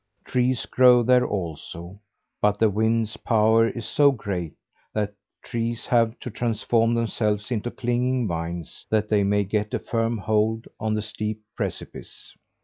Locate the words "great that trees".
4.11-5.85